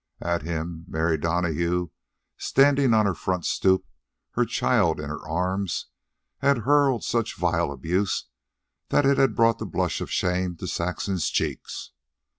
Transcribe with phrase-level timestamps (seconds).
[0.23, 1.89] At him, Mary Donahue,
[2.35, 3.85] standing on her front stoop,
[4.31, 5.89] her child in her arms,
[6.39, 8.25] had hurled such vile abuse
[8.89, 11.91] that it had brought the blush of shame to Saxon's cheeks.